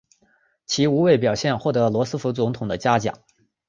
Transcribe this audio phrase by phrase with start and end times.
[0.65, 3.19] 其无畏表现获得了罗斯福总统的嘉奖。